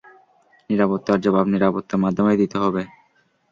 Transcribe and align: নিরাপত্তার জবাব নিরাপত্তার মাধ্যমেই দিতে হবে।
নিরাপত্তার 0.69 1.17
জবাব 1.23 1.45
নিরাপত্তার 1.53 2.01
মাধ্যমেই 2.03 2.39
দিতে 2.41 2.57
হবে। 2.63 2.81